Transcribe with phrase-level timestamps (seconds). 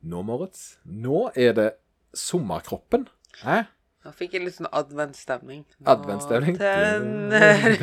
[0.00, 1.66] Nå, Moritz, nå er det
[2.16, 3.04] sommerkroppen.
[3.42, 3.66] Hæ?
[4.00, 5.66] Nå fikk jeg litt sånn adventstemning.
[5.84, 6.56] Adventstemning.
[6.56, 7.76] Tenner-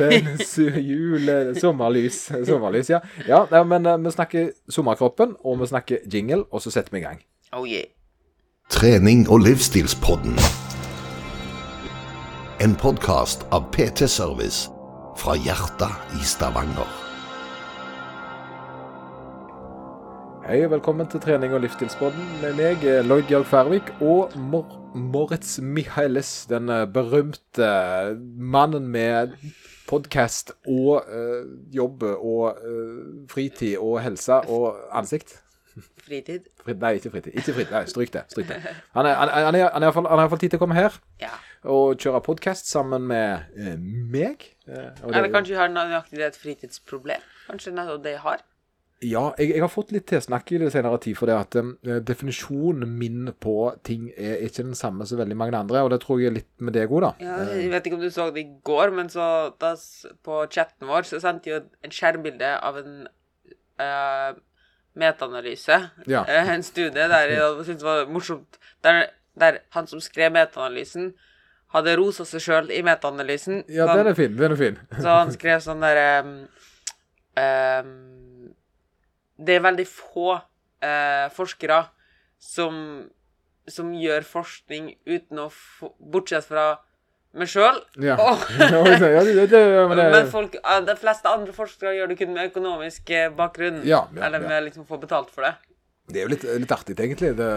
[0.90, 2.24] jule, sommerlys.
[2.48, 2.98] Sommerlys, ja.
[3.28, 7.04] ja nei, men eh, vi snakker sommerkroppen, og vi snakker jingle, og så setter vi
[7.04, 7.22] i gang.
[7.54, 7.86] Oh yeah.
[8.68, 10.34] Trening og livsstilspodden.
[12.58, 14.66] En podkast av PT Service
[15.16, 17.07] fra hjertet i Stavanger.
[20.48, 24.70] Hei og velkommen til trening og livsstilspodden med meg, eh, Lloyd Georg Færvik, og Mor
[24.96, 28.14] Moritz Michaelis, den eh, berømte eh,
[28.56, 29.34] mannen med
[29.88, 35.38] podkast og uh, jobb og uh, fritid og helse og ansikt.
[36.04, 36.44] Fritid.
[36.60, 37.30] Fri, nei, ikke fritid.
[37.40, 37.72] Ikke fritid.
[37.72, 38.24] Nei, stryk det.
[38.28, 38.58] Stryk det.
[38.98, 41.30] Han har iallfall tid til å komme her Ja.
[41.64, 44.44] og kjøre podkast sammen med uh, meg.
[44.68, 47.24] Det- Eller kanskje har nøyaktig et fritidsproblem.
[47.48, 48.44] Kanskje det er det jeg har.
[49.04, 52.00] Ja, jeg, jeg har fått litt tilsnakk i det senere tid, for det at eh,
[52.02, 53.54] definisjonen min på
[53.86, 56.50] ting er ikke den samme som veldig mange andre, og det tror jeg er litt
[56.58, 57.12] med deg òg, da.
[57.22, 59.28] Ja, jeg vet ikke om du så det i går, men så
[59.62, 59.70] da,
[60.26, 62.98] på chatten vår så sendte jo en skjermbilde av en
[63.78, 64.42] eh,
[64.98, 65.78] metaanalyse.
[66.10, 66.24] Ja.
[66.26, 68.58] Eh, en studie der jeg syntes var morsomt.
[68.82, 69.04] Der,
[69.38, 71.12] der han som skrev metaanalysen,
[71.76, 73.62] hadde rosa seg sjøl i metaanalysen.
[73.70, 74.34] Ja, den er fin.
[74.34, 74.82] Den er fin.
[74.98, 76.08] Så han skrev sånn derre
[79.38, 81.84] Det er veldig få eh, forskere
[82.42, 83.06] som,
[83.70, 86.68] som gjør forskning uten å få Bortsett fra
[87.38, 87.78] meg sjøl.
[88.02, 88.16] Ja.
[88.58, 93.82] Ja, men folk, de fleste andre forskere gjør det kun med økonomisk eh, bakgrunn.
[93.86, 95.54] Ja, ja, eller med liksom få betalt for det.
[96.08, 97.34] Det er jo litt, litt artig, egentlig.
[97.36, 97.48] Det,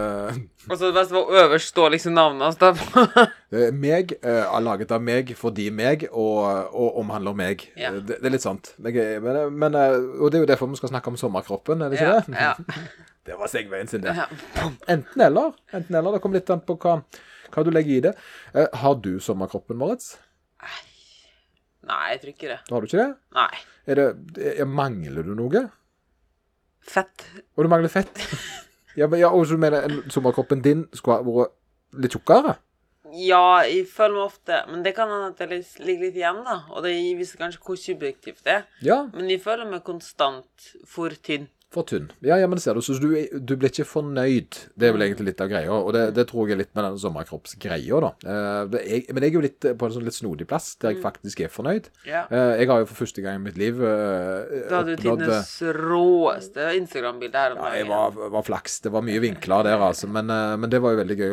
[0.68, 2.58] Og så det beste var øverst står liksom navnet hans.
[2.60, 2.72] da.
[3.62, 7.64] er meg, eh, er laget av meg fordi meg, og, og omhandler meg.
[7.80, 7.94] Ja.
[7.96, 8.74] Det, det er litt sant.
[8.76, 11.92] Men, men, men, eh, og det er jo derfor vi skal snakke om sommerkroppen, er
[11.92, 12.44] det ikke det?
[12.44, 12.54] ja.
[13.22, 14.16] Det var segveien sin, det.
[14.90, 15.52] Enten eller.
[15.70, 16.16] Enten eller.
[16.16, 16.96] Det kommer litt an på hva,
[17.54, 18.12] hva du legger i det.
[18.50, 20.16] Eh, har du sommerkroppen, Moritz?
[21.86, 22.56] Nei, jeg tror ikke det.
[22.66, 23.12] Har du ikke det?
[23.38, 23.62] Nei.
[23.86, 24.08] Er det,
[24.56, 25.64] er, mangler du noe?
[26.82, 27.24] Fett.
[27.56, 28.22] Og du mangler fett?
[28.98, 31.56] ja, men, ja, og så mener jeg sommerkroppen din skulle ha vært
[32.02, 32.56] litt tjukkere?
[33.12, 36.62] Ja, jeg føler meg ofte Men det kan hende at det ligger litt igjen, da.
[36.72, 38.62] Og det viser kanskje hvor subjektivt det er.
[38.84, 41.50] Ja, Men jeg føler meg konstant for tynn.
[41.72, 42.10] For tynn.
[42.24, 42.82] Ja, ja, men ser du.
[42.84, 43.08] Så du,
[43.40, 44.58] du blir ikke fornøyd.
[44.76, 45.72] Det er vel egentlig litt av greia.
[45.72, 48.10] Og det, det tror jeg er litt med den sommerkroppsgreia, da.
[48.22, 51.02] Eh, jeg, men jeg er jo litt på en sånn litt snodig plass, der jeg
[51.04, 51.88] faktisk er fornøyd.
[52.08, 52.24] Ja.
[52.28, 55.02] Eh, jeg har jo for første gang i mitt liv eh, Da hadde du eh,
[55.06, 58.80] tidenes råeste Instagram-bilde her om Ja, jeg var, var flaks.
[58.84, 60.08] Det var mye vinkler der, altså.
[60.12, 61.32] Men, eh, men det var jo veldig gøy.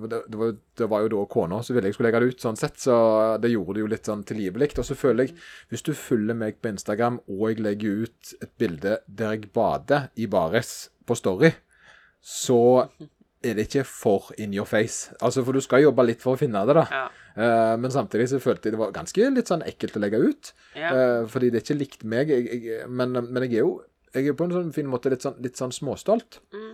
[0.00, 2.34] Det, det, var, jo- det var jo da kona som ville jeg skulle legge det
[2.34, 2.78] ut, sånn sett.
[2.82, 2.96] Så
[3.42, 4.70] det gjorde det jo litt sånn tilgivelig.
[4.80, 5.36] Og så føler jeg,
[5.72, 10.08] hvis du følger meg på Instagram, og jeg legger ut et bilde der jeg bader
[10.16, 10.74] i baris
[11.06, 11.52] på Story,
[12.20, 12.60] så
[13.40, 15.14] er det ikke for in your face.
[15.24, 16.82] Altså, for du skal jobbe litt for å finne det, da.
[16.92, 17.04] Ja.
[17.40, 20.50] Eh, men samtidig så følte jeg det var ganske litt sånn ekkelt å legge ut.
[20.76, 20.90] Ja.
[20.92, 22.28] Eh, fordi det er ikke likt meg.
[22.34, 23.78] Jeg, jeg, men, men jeg er jo
[24.10, 26.72] jeg er på en sånn fin måte litt sånn, litt sånn småstolt Mm.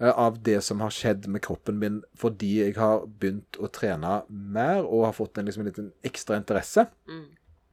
[0.00, 4.22] eh, av det som har skjedd med kroppen min fordi jeg har begynt å trene
[4.32, 6.86] mer og har fått en liksom en liten ekstra interesse.
[7.06, 7.26] Mm.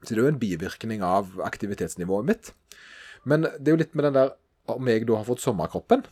[0.03, 2.51] Så det er jo en bivirkning av aktivitetsnivået mitt.
[3.29, 4.35] Men det er jo litt med den der
[4.69, 6.03] om jeg da har fått sommerkroppen.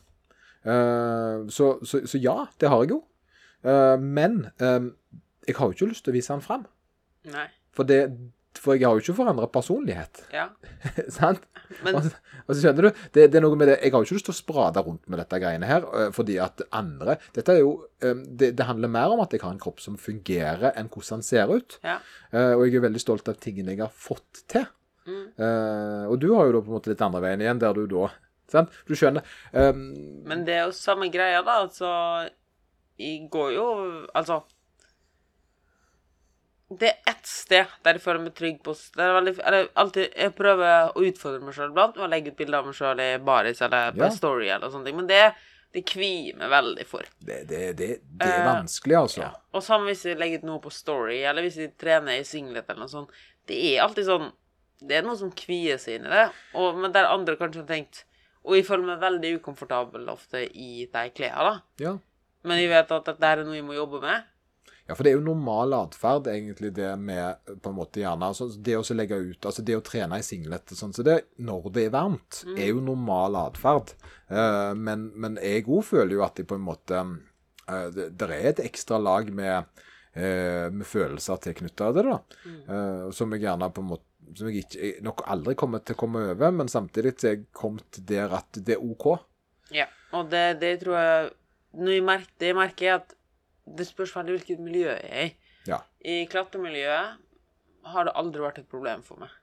[0.67, 3.01] Eh, så, så, så ja, det har jeg jo.
[3.67, 4.89] Eh, men eh,
[5.47, 6.65] jeg har jo ikke lyst til å vise den fram.
[7.31, 7.47] Nei.
[7.77, 7.99] For, det,
[8.57, 10.23] for jeg har jo ikke forandra personlighet.
[10.33, 10.47] Ja.
[11.19, 11.45] Sant?
[11.83, 13.99] Men Og, så- og så skjønner du, det, det er noe med det Jeg har
[13.99, 15.83] jo ikke lyst til å sprade rundt med dette greiene her,
[16.15, 19.59] fordi at andre Dette er jo det, det handler mer om at jeg har en
[19.59, 21.75] kropp som fungerer, enn hvordan den ser ut.
[21.83, 21.97] Ja.
[22.55, 24.63] Og jeg er veldig stolt av tingene jeg har fått til.
[25.37, 27.85] Eh, og du har jo da på en måte litt andre veien igjen, der du
[27.91, 28.07] da
[28.47, 28.71] Sant?
[28.87, 29.25] Du skjønner.
[29.51, 29.81] Um,
[30.23, 31.57] Men det er jo samme greia, da.
[31.65, 31.89] Altså
[32.97, 33.65] Jeg går jo
[34.15, 34.37] Altså
[36.79, 40.33] Det er ett sted der jeg føler meg trygg på Det veldig Eller alltid Jeg
[40.35, 43.11] prøver å utfordre meg sjøl iblant med å legge ut bilder av meg sjøl i
[43.29, 44.09] baris eller på Ja.
[44.15, 44.97] story eller sånne ting.
[45.03, 45.21] Men det,
[45.75, 47.03] det kvier meg veldig for.
[47.19, 49.21] det, det, det, det er Eh, vanskelig, altså.
[49.27, 49.31] Ja.
[49.53, 52.67] Og samme hvis jeg legger ut noe på story, eller hvis jeg trener i singlet
[52.69, 53.11] eller noe sånt.
[53.47, 54.29] Det er alltid sånn
[54.79, 56.27] Det er noe som kvier seg i det.
[56.57, 58.03] Og, men der andre kanskje har tenkt
[58.45, 61.83] Og jeg føler meg veldig ukomfortabel ofte i de klærne, da.
[61.83, 61.93] Ja.
[62.47, 64.27] Men jeg vet at dette er noe jeg må jobbe med.
[64.87, 68.47] Ja, for det er jo normal atferd, egentlig, det med på en måte gjerne altså,
[68.47, 71.87] Det å legge ut Altså det å trene i singlet sånn, så det når det
[71.89, 73.91] er varmt, er jo normal atferd.
[74.31, 78.29] Uh, men, men jeg òg føler jo at jeg på en måte uh, det, det
[78.31, 79.83] er et ekstra lag med,
[80.15, 82.17] uh, med følelser tilknytta det, da.
[82.47, 86.01] Eh, som jeg gjerne på en måte som jeg ikke, nok aldri kommer til å
[86.01, 89.07] komme over, men samtidig er jeg kommet der at det er OK.
[89.75, 89.87] Ja.
[90.15, 91.31] Og det, det tror jeg
[91.75, 93.09] Når jeg merker, Det jeg merker, er at
[93.67, 95.31] det spørs veldig hvilket miljø jeg er i.
[95.67, 95.81] Ja.
[95.99, 97.17] I klatremiljøet
[97.91, 99.33] har det aldri vært et problem for meg.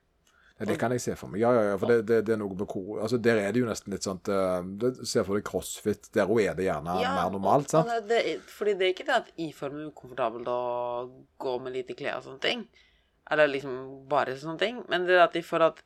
[0.57, 1.41] Ja, Det kan jeg se for meg.
[1.43, 1.75] Ja, ja, ja.
[1.77, 4.05] For det, det, det er noe med hvor altså, Der er det jo nesten litt
[4.07, 6.07] sånn uh, Se for deg crossfit.
[6.15, 7.91] Der òg er det gjerne mer normalt, sant?
[7.91, 10.59] Ja, det, fordi det er ikke det at jeg føler meg ukomfortabel å
[11.43, 12.63] gå med lite klær og sånne ting.
[13.31, 13.77] Eller liksom
[14.09, 14.83] bare sånne ting.
[14.89, 15.83] Men det er at de får at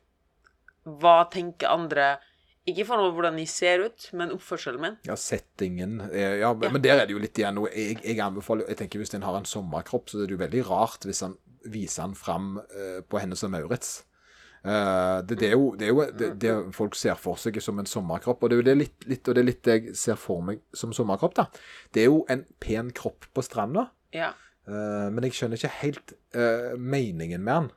[0.84, 2.18] Hva tenker andre
[2.68, 4.96] Ikke for noe hvordan de ser ut, men oppførselen min.
[5.08, 6.72] Ja, settingen er, ja, men, Ja.
[6.72, 9.22] men der er det jo litt igjen noe jeg, jeg anbefaler Jeg tenker Hvis en
[9.24, 11.38] har en sommerkropp, så er det jo veldig rart hvis han
[11.68, 14.04] viser han fram eh, på henne som Maurits.
[14.64, 17.78] Uh, det, det er jo, det, er jo det, det folk ser for seg som
[17.80, 18.42] en sommerkropp.
[18.44, 20.60] Og det er jo det litt, litt, og det er litt jeg ser for meg
[20.76, 21.34] som sommerkropp.
[21.36, 21.46] da.
[21.92, 24.32] Det er jo en pen kropp på stranda, Ja.
[24.68, 27.70] Eh, men jeg skjønner ikke helt eh, meningen med den.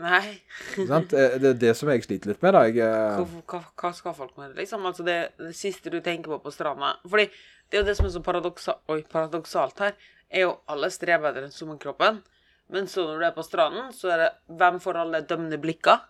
[0.00, 0.40] Nei.
[0.78, 2.54] Eh, Det er det som jeg sliter litt med.
[2.56, 2.62] da.
[2.68, 4.86] Jeg, Hva, hva, hva skal folk med det, liksom?
[4.88, 7.26] Altså det, det siste du tenker på på stranda Fordi
[7.70, 9.92] det er jo det som er så paradoksa oi, paradoksalt her,
[10.30, 12.22] er jo alle strever etter den sommerkroppen.
[12.70, 16.00] Men så når du er på stranden, så er det hvem får alle dømmende blikka?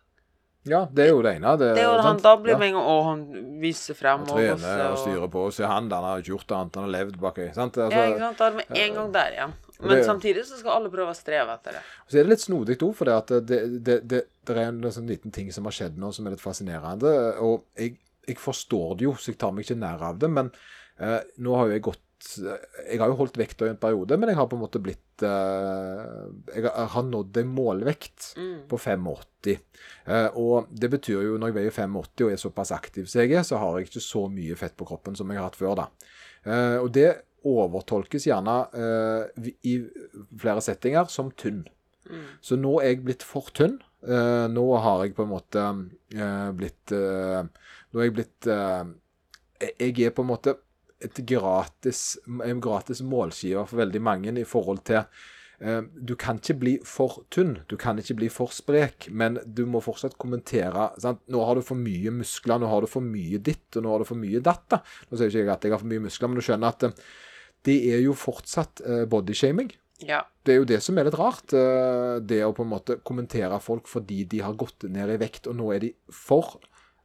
[0.68, 1.56] ja, det er jo det ene.
[1.56, 3.20] Det, Det er jo han, da blir med en gang Å, han
[3.62, 5.44] viser frem og trener og, og styrer på.
[5.56, 7.46] Se han han har ikke gjort annet, han har levd baki.
[7.56, 7.78] Sant?
[7.80, 8.38] Altså, Ja, ikke sant?
[8.38, 9.54] Da er med en gang der igjen.
[9.82, 11.82] Men samtidig så skal alle prøve å streve etter det.
[12.06, 15.08] Så er det litt snodig òg, for det, det, det, det, det er en sånn
[15.08, 17.14] liten ting som har skjedd nå som er litt fascinerende.
[17.40, 17.96] Og jeg,
[18.28, 20.28] jeg forstår det jo, så jeg tar meg ikke nær av det.
[20.30, 20.50] Men
[21.00, 24.28] eh, nå har jo jeg gått Jeg har jo holdt vekta i en periode, men
[24.28, 28.68] jeg har på en måte blitt eh, Jeg har- har nådd en målvekt Mm.
[28.68, 29.56] på 85.
[30.06, 33.32] Eh, og det betyr jo, når jeg veier 85 og er såpass aktiv som jeg
[33.32, 35.74] er, så har jeg ikke så mye fett på kroppen som jeg har hatt før,
[35.80, 35.88] da.
[36.44, 39.76] Eh, og det overtolkes gjerne uh, i
[40.40, 41.62] flere settinger som tynn.
[42.10, 42.26] Mm.
[42.42, 43.78] Så nå er jeg blitt for tynn.
[44.00, 50.14] Uh, nå har jeg på en måte uh, blitt Nå er jeg blitt Jeg er
[50.16, 50.54] på en måte
[51.04, 55.04] et gratis, en gratis målskive for veldig mange i forhold til
[56.06, 59.82] Du kan ikke bli for tynn, du kan ikke bli for sprek, men du må
[59.84, 60.86] fortsatt kommentere.
[61.00, 61.20] Sant?
[61.28, 64.00] Nå har du for mye muskler, nå har du for mye ditt, og nå har
[64.00, 64.64] du for mye datt.
[64.72, 64.80] da.
[65.10, 66.88] Nå sier ikke jeg at jeg har for mye muskler, men du skjønner at
[67.66, 69.70] det er jo fortsatt eh, bodyshaming.
[70.06, 70.22] Ja.
[70.44, 71.52] Det er jo det som er litt rart.
[71.52, 75.46] eh, Det å på en måte kommentere folk fordi de har gått ned i vekt,
[75.46, 76.58] og nå er de for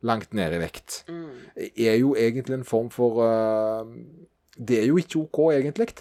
[0.06, 1.32] langt ned i vekt, Mm.
[1.78, 3.86] er jo egentlig en form for eh,
[4.58, 5.94] Det er jo ikke OK, egentlig.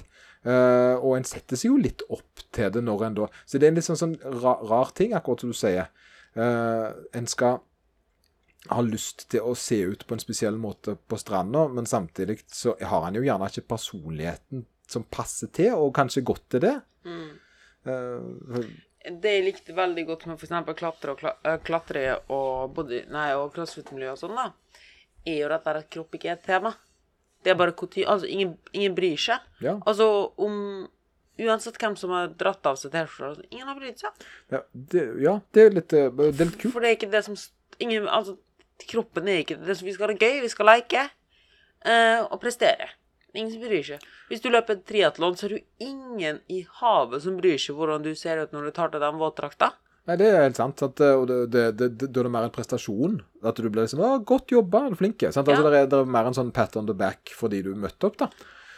[0.47, 3.63] Uh, og en setter seg jo litt opp til det når en da Så det
[3.65, 5.89] er en litt sånn, sånn rar, rar ting, akkurat som du sier.
[6.37, 7.63] Uh, en skal
[8.71, 12.77] ha lyst til å se ut på en spesiell måte på stranda, men samtidig så
[12.81, 16.75] har han jo gjerne ikke personligheten som passer til, og kanskje godt til det.
[17.05, 17.31] Mm.
[17.85, 18.67] Uh,
[19.05, 20.55] Det jeg likte veldig godt med f.eks.
[20.79, 24.47] klatre og, eh, klatre og, body, nei, og crossfit-miljø og sånn, da,
[25.29, 26.73] er jo dette at kropp ikke er et tema.
[27.45, 28.07] Det er bare kutyme.
[28.09, 29.45] Altså, ingen, ingen bryr seg.
[29.61, 29.77] ja.
[29.85, 30.09] Altså,
[30.41, 30.89] om
[31.35, 34.27] Uansett hvem som har dratt av seg T-skjorta, altså, ingen har brydd seg.
[34.55, 36.75] Ja, det, ja, det er litt, eh, det er litt kult.
[36.77, 37.35] For det er ikke det som
[37.83, 38.37] ingen, Altså,
[38.91, 42.37] kroppen er ikke det som Vi skal ha det gøy, vi skal leke eh, og
[42.43, 42.91] prestere.
[43.35, 44.03] Ingen som bryr seg.
[44.31, 48.05] Hvis du løper triatlon, så er det jo ingen i havet som bryr seg hvordan
[48.05, 49.73] du ser ut når du tar til deg våtdrakta.
[50.05, 50.79] Nei, det er helt sant.
[50.79, 51.01] Sant?
[51.01, 53.23] Og det, det, det, det, er det mer en prestasjon.
[53.43, 55.25] At du blir liksom 'Å, godt jobba, du er flink'.
[55.33, 55.49] Sant?
[55.49, 55.71] Altså, Ja.
[55.71, 58.19] det, er, det er mer en sånn pat on the back fordi du møtte opp,
[58.21, 58.29] da.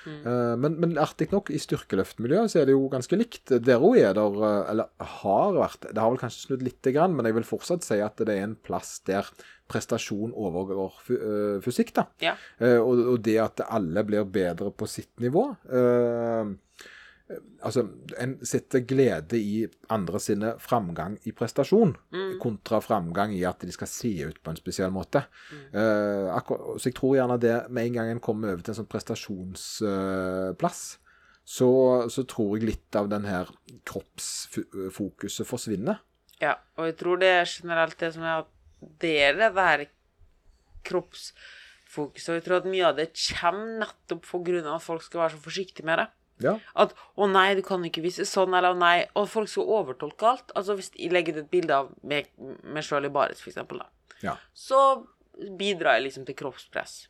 [0.07, 0.21] Mm.
[0.23, 3.51] Eh, men, men artig nok, i styrkeløftmiljøet så er det jo ganske likt.
[3.51, 4.87] Der òg er der eh, Eller
[5.19, 8.23] har vært Det har vel kanskje snudd lite grann, men jeg vil fortsatt si at
[8.23, 9.27] det er en plass der
[9.69, 12.07] prestasjon overgår eh, fysikk, da.
[12.23, 12.35] Ja.
[12.59, 15.49] Eh, og, og det at alle blir bedre på sitt nivå.
[15.67, 16.53] eh,
[17.67, 17.83] altså,
[18.23, 22.37] en setter glede i andre sine framgang i prestasjon, Mm.
[22.39, 25.25] kontra framgang i at de skal se ut på en spesiell måte.
[25.51, 26.79] Mm.
[26.79, 30.85] så jeg tror gjerne det med en gang en kommer over til en sånn prestasjonsplass,
[31.47, 31.69] så,
[32.11, 33.51] så tror jeg litt av den her
[33.87, 36.01] kroppsfokuset forsvinner.
[36.43, 39.87] Ja, og jeg tror det er generelt det som er at det er det der
[40.87, 42.29] kroppsfokuset.
[42.31, 43.09] Og jeg tror at mye av det
[43.41, 46.09] kommer nettopp for grunn av at folk skal være så forsiktige med det.
[46.45, 49.65] Ja, At 'Å nei, du kan ikke vise sånn', eller 'Å nei' Og folk skal
[49.65, 50.53] overtolke alt.
[50.55, 52.29] Altså hvis jeg legger ut et bilde av meg,
[52.63, 53.87] meg sjøl i baris, for eksempel, da,
[54.21, 54.37] ja.
[54.53, 55.07] så
[55.57, 57.09] bidrar jeg liksom til kroppspress.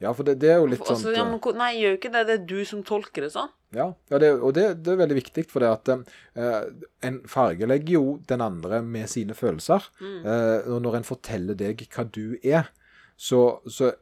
[0.00, 2.26] Ja for det, det er jo litt sånn ja, nei, jeg gjør ikke det.
[2.28, 3.50] Det er du som tolker det sånn.
[3.76, 6.60] Ja, ja det, og det, det er veldig viktig, for det at eh,
[7.06, 9.90] en fargelegger jo den andre med sine følelser.
[10.00, 12.72] Eh, og når en forteller deg hva du er,
[13.20, 13.92] så, så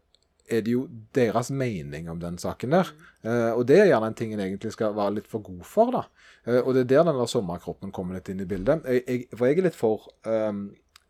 [0.49, 0.87] er det jo
[1.17, 2.91] deres mening om den saken der.
[3.27, 5.95] Eh, og det er gjerne en ting en egentlig skal være litt for god for,
[5.95, 6.05] da.
[6.47, 8.87] Eh, og det er der den der sommerkroppen kommer litt inn i bildet.
[8.89, 10.53] Jeg, jeg, for jeg er litt for eh,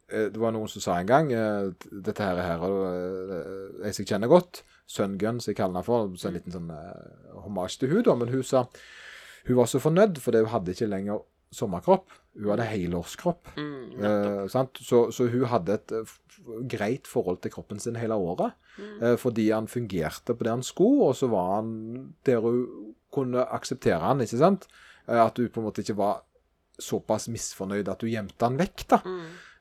[0.08, 4.30] Det var noen som sa en gang uh, Dette her, her og, jeg som kjenner
[4.32, 6.08] godt, Sun Gun, som jeg kaller henne for.
[6.16, 8.64] Så en liten sånn uh, hommage til hun da, Men hun sa
[9.48, 11.20] hun var så fornøyd, fordi hun hadde ikke lenger
[11.56, 12.10] sommerkropp.
[12.36, 13.54] Hun hadde helårskropp.
[13.56, 14.76] Mm, Eh, sant?
[14.84, 16.10] Så, så hun hadde et eh,
[16.68, 18.52] greit forhold til kroppen sin hele året.
[19.02, 21.72] Eh, fordi han fungerte på det han skulle, og så var han
[22.28, 24.68] der hun kunne akseptere han, ikke sant?
[25.08, 26.20] Eh, at hun på en måte ikke var
[26.78, 29.00] såpass misfornøyd at hun gjemte han vekk, da.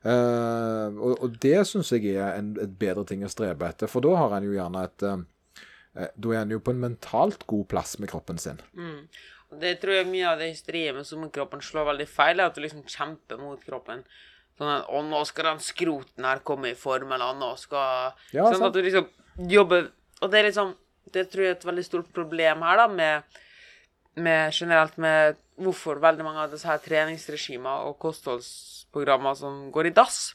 [0.04, 4.04] Eh, og, og det syns jeg er en et bedre ting å strebe etter, for
[4.04, 5.26] da har en jo gjerne et eh,
[6.14, 8.60] Da er en jo på en mentalt god plass med kroppen sin.
[8.78, 9.08] Mm.
[9.58, 12.60] Det tror jeg mye av det hysteriet med sommerkroppen slår veldig feil, er at du
[12.62, 14.04] liksom kjemper mot kroppen.
[14.58, 18.44] Sånn at 'Å, nå skal den skroten her komme i form', eller 'Nå skal Ja,
[18.44, 18.68] Sånn sant.
[18.68, 19.08] at du liksom
[19.48, 19.90] jobber
[20.20, 20.74] Og det er liksom
[21.10, 23.22] Det tror jeg er et veldig stort problem her, da, med,
[24.16, 27.98] med generelt med hvorfor veldig mange av disse her treningsregimer og
[28.92, 30.34] kostholdsprogrammer som går i dass,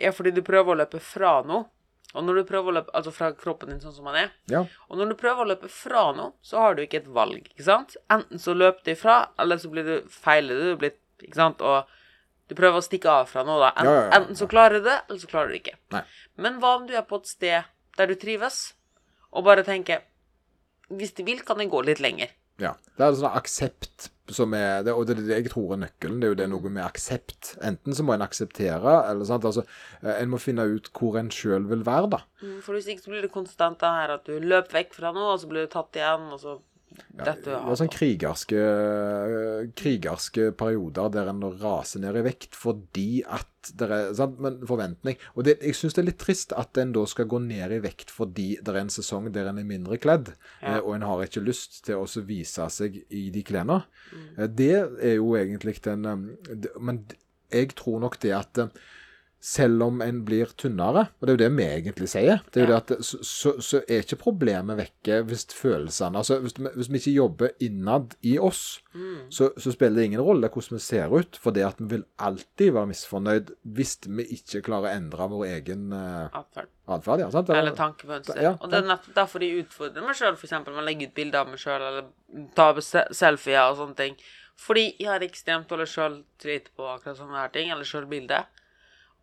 [0.00, 1.66] er fordi du prøver å løpe fra noe.
[2.14, 4.64] Og når du prøver å løpe Altså fra kroppen din sånn som den er, Ja.
[4.88, 7.64] og når du prøver å løpe fra noe, så har du ikke et valg, ikke
[7.64, 7.96] sant?
[8.08, 11.60] Enten så løper du ifra, eller så blir du feiler du, blir, ikke sant?
[11.60, 11.84] Og
[12.48, 13.72] du prøver å stikke av fra noe, da.
[13.76, 14.10] Enten, ja, ja.
[14.16, 15.76] enten så klarer du det, eller så klarer du det ikke.
[15.92, 16.02] Nei.
[16.36, 17.64] Men hva om du er på et sted
[17.98, 18.74] der du trives,
[19.32, 20.00] og bare tenker
[20.88, 22.30] Hvis du vil, kan jeg gå litt lenger.
[22.56, 22.72] Ja.
[22.96, 25.82] Det er en sånn aksept som er det, Og det er det jeg tror er
[25.84, 26.20] nøkkelen.
[26.20, 27.54] Det er jo det noe med aksept.
[27.64, 29.44] Enten så må en akseptere, eller sant.
[29.48, 29.64] Altså,
[30.02, 32.20] eh, en må finne ut hvor en sjøl vil være, da.
[32.42, 35.12] Mm, For hvis ikke så blir det konstant det her at du løper vekk fra
[35.16, 36.58] noe, og så blir du tatt igjen, og så
[37.18, 38.62] detter du Det er sånn krigerske,
[39.78, 43.46] krigerske perioder der en raser ned i vekt fordi at
[43.78, 44.38] det er sant?
[44.40, 47.40] Men forventning Og det, jeg syns det er litt trist at en da skal gå
[47.44, 50.76] ned i vekt fordi det er en sesong der en er mindre kledd, Ja.
[50.76, 53.82] eh, og en har ikke lyst til å vise seg i de klærne.
[54.12, 54.54] Mm.
[54.56, 57.04] Det er jo egentlig den eh, Men
[57.52, 58.68] jeg tror nok det at eh,
[59.40, 62.66] selv om en blir tynnere, og det er jo det vi egentlig sier, det er
[62.66, 62.80] jo Ja.
[62.80, 66.98] det at så, så, er ikke problemet vekke hvis følelsene altså hvis, vi- hvis vi
[66.98, 69.30] ikke jobber innad i oss, Mm.
[69.30, 72.04] så, så spiller det ingen rolle hvordan vi ser ut, for det at vi vil
[72.18, 76.66] alltid være misfornøyd hvis vi ikke klarer å endre vår egen uh, Atferd.
[76.88, 77.20] atferd.
[77.20, 77.60] Ja.
[77.60, 78.40] Eller tankemønster.
[78.42, 80.50] Ja, og det er nettopp derfor de utfordrer meg sjøl, f.eks.
[80.50, 82.04] med å legge ut bilder av meg sjøl, eller
[82.56, 84.16] ta se- selfier og sånne ting.
[84.58, 88.40] Fordi jeg har ekstremt dårlig sjøltillit på akkurat sånne her ting, eller sjølbilde.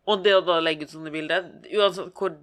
[0.06, 2.36] Og det å da legge ut sånne bilder, uansett hvor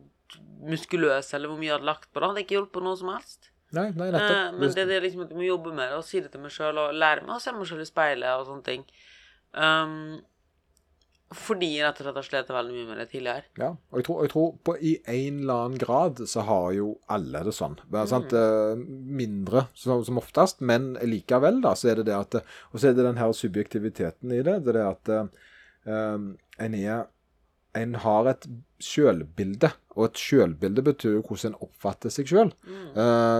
[0.63, 3.49] muskuløs eller hvor mye jeg hadde lagt på det, hadde ikke hjulpet noe som helst.
[3.73, 4.59] Nei, nei, Eh, nettopp.
[4.59, 6.43] men det er det liksom at jeg må jobbe med det, og si det til
[6.43, 8.83] meg sjøl, og lære meg å se meg sjøl i speilet og sånne ting.
[9.53, 10.21] Um,
[11.33, 13.43] fordi jeg rett og slett har slitt veldig mye med det tidligere.
[13.57, 16.91] Ja, og jeg tror, jeg tror på i en eller annen grad så har jo
[17.09, 17.79] alle det sånn.
[18.09, 18.35] Sant?
[18.37, 18.75] Eh,
[19.23, 22.93] Mindre som, som oftest, men likevel da, så er det det at Og så er
[22.93, 24.59] det den her subjektiviteten i det.
[24.67, 25.13] Det er det at
[25.89, 26.29] um,
[26.61, 27.07] en er
[27.75, 28.47] En har et
[28.83, 32.53] sjølbilde, og et sjølbilde betyr jo hvordan en oppfatter seg sjøl.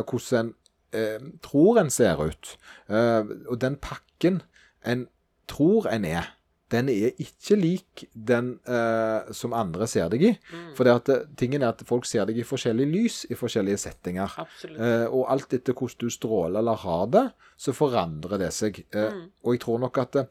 [0.09, 0.53] hvordan en
[0.93, 2.55] eh, tror en ser ut.
[2.89, 4.41] Eh, og den pakken
[4.85, 5.07] en
[5.49, 6.31] tror en er,
[6.73, 10.31] den er ikke lik den eh, som andre ser deg i.
[10.77, 13.81] For det at eh, tingen er at folk ser deg i forskjellig lys i forskjellige
[13.85, 14.33] settinger.
[14.71, 18.81] Eh, og alt etter hvordan du stråler eller har det, så forandrer det seg.
[18.95, 19.27] Mm.
[19.45, 20.23] Og jeg tror nok at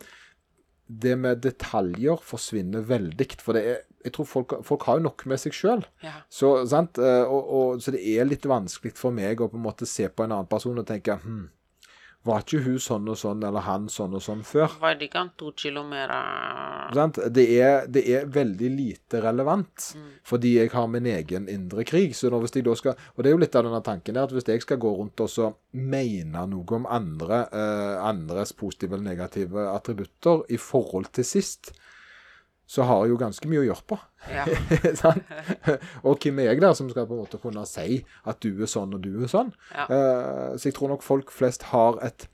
[1.01, 3.29] det, med detaljer forsvinner veldig.
[3.41, 5.85] For det er, jeg tror folk, folk har jo nok med seg sjøl.
[6.05, 6.19] Ja.
[6.33, 6.53] Så?
[6.63, 7.35] Eh,
[7.83, 10.51] så det er litt vanskelig for meg å på en måte se på en annen
[10.51, 11.47] person og tenke hm,
[12.23, 14.77] Var ikke hun sånn og sånn, eller han sånn og sånn før?
[14.83, 17.19] Vatikan to kilometer Sant?
[17.35, 19.89] Det, er, det er veldig lite relevant,
[20.29, 22.15] fordi jeg har min egen indre krig.
[22.15, 24.37] Så hvis jeg da skal, og det er jo litt av denne tanken der, at
[24.37, 29.17] hvis jeg skal gå rundt og så mene noe om andre, eh, andres positive eller
[29.17, 31.73] negative attributter i forhold til sist,
[32.73, 33.97] så har jeg jo ganske mye å gjøre på.
[34.33, 34.45] Ja.
[36.09, 37.99] Og hvem er jeg der som skal på en måte kunne si
[38.29, 39.51] at du er sånn og du er sånn?
[39.75, 39.85] Ja.
[39.91, 42.25] Uh, så jeg tror nok folk flest har et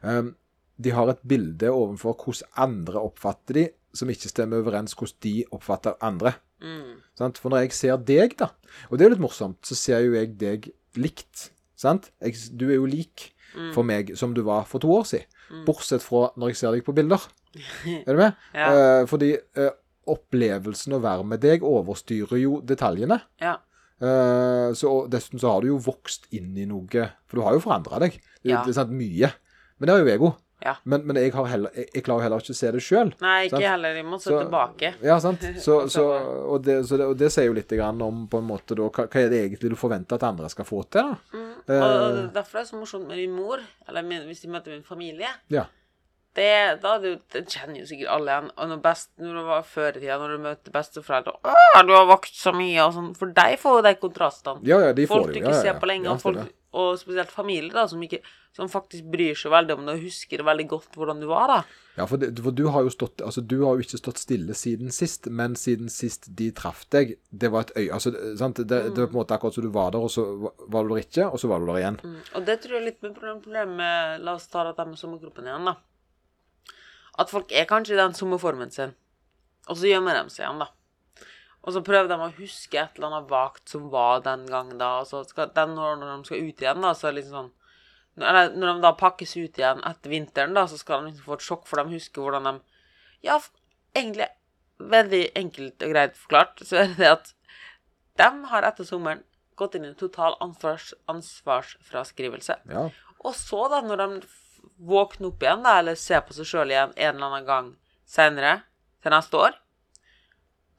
[0.00, 0.32] um,
[0.80, 5.34] De har et bilde overfor hvordan andre oppfatter de, som ikke stemmer overens hvordan de
[5.52, 6.32] oppfatter andre.
[6.64, 7.02] Mm.
[7.18, 7.42] Sant?
[7.42, 8.48] For når jeg ser deg, da,
[8.88, 11.50] og det er jo litt morsomt, så ser jo jeg deg likt.
[11.76, 12.08] Sant?
[12.24, 13.28] Jeg, du er jo lik
[13.74, 15.28] for meg som du var for to år siden.
[15.66, 17.28] Bortsett fra når jeg ser deg på bilder.
[18.06, 18.38] Er du med?
[18.54, 18.68] Ja.
[18.72, 19.70] uh, fordi uh,
[20.12, 23.20] opplevelsen å være med deg overstyrer jo detaljene.
[23.42, 23.58] ja.
[24.02, 27.60] Uh, så, dessuten så har du jo vokst inn i noe For du har jo
[27.62, 28.16] forandra deg.
[28.42, 28.64] Det, Ja.
[28.66, 29.28] det sant, mye.
[29.78, 30.30] Men det har jo ego.
[30.62, 30.72] Ja.
[30.82, 33.12] Men, men jeg, har heller, jeg, jeg klarer heller ikke å se det sjøl.
[33.22, 33.66] Nei, ikke Sant?
[33.68, 33.94] heller.
[33.94, 34.90] Vi må se Så- tilbake.
[35.06, 35.46] Ja, sant.
[35.64, 36.02] Så, så,
[36.48, 38.88] og, det, så det, og det sier jo litt grann om på en måte da,
[38.90, 41.12] hva, hva er det egentlig du forventer at andre skal få til.
[41.14, 41.46] da?
[41.78, 44.74] Og og derfor er det så morsomt med min mor, eller min, hvis de møter
[44.74, 45.30] min familie.
[45.54, 45.68] Ja.
[46.38, 48.50] Det, da det, det kjenner jo sikkert alle igjen.
[48.56, 51.92] Og når, best, når det var før i tida, når du møter besteforeldre Å, du
[51.96, 53.10] har vakt så mye, og sånn.
[53.18, 54.64] For deg får jo de kontrastene.
[54.68, 56.40] Ja, ja, de folk får du ikke Ja, ser på lenge, og, folk,
[56.72, 58.22] og spesielt familie, da, som, ikke,
[58.56, 61.60] som faktisk bryr seg veldig om det, og husker veldig godt hvordan du var, da.
[61.98, 64.54] Ja, for, det, for du har jo stått Altså, du har jo ikke stått stille
[64.56, 68.62] siden sist, men siden sist de traff deg, det var et øye Altså, sant?
[68.64, 71.02] Det, var på en måte akkurat som du var der, og så var- du der
[71.04, 72.00] ikke, og så var du der igjen.
[72.00, 72.16] Mm.
[72.40, 74.96] Og det tror jeg er litt med problem- problemet med La oss ta dette med
[74.96, 75.76] sommerkroppen igjen, da.
[77.20, 78.94] At folk er kanskje i den sommerformen sin,
[79.68, 80.70] og så gjemmer de seg igjen, da.
[81.62, 85.02] Og så prøver de å huske et eller annet vagt som var den gangen, da,
[85.02, 87.36] og så skal den når, når de skal ut igjen, da, så er det liksom
[87.38, 87.52] sånn
[88.20, 91.38] eller når de da pakkes ut igjen etter vinteren, da, så skal de liksom få
[91.38, 92.54] et sjokk, for de husker hvordan de
[93.24, 93.38] Ja,
[93.96, 94.26] egentlig
[94.82, 97.32] veldig enkelt og greit forklart, så er det det at
[98.20, 99.22] de har etter sommeren
[99.56, 102.58] gått inn i en total ansvars, ansvarsfraskrivelse.
[102.68, 102.88] Ja.
[103.22, 104.26] Og så, da, når de
[104.82, 107.72] våkner opp igjen, da, eller se på seg sjøl igjen en eller annen gang
[108.08, 108.60] seinere,
[109.02, 109.58] til neste år,